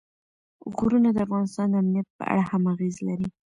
[0.75, 3.27] غرونه د افغانستان د امنیت په اړه هم اغېز لري.